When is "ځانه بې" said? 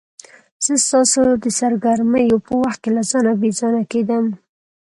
3.11-3.49